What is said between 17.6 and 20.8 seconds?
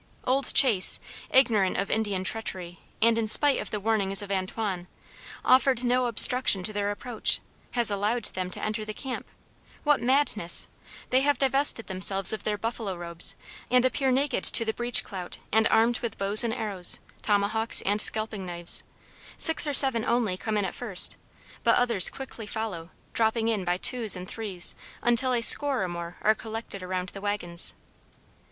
and scalping knives. Six or seven only come in at